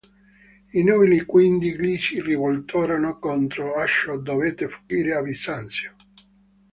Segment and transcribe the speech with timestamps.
[0.73, 5.93] I nobili quindi gli si rivoltarono contro e Ashot dovette fuggire a Bisanzio.